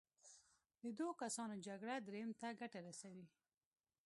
[0.83, 3.25] د دوو کسانو جګړه دریم ته ګټه رسوي.